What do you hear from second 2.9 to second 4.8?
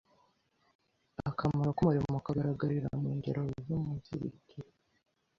mu ngero ziumunsirikira